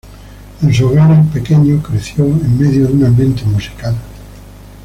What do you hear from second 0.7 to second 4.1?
su hogar, el pequeño creció en medio de un ambiente musical.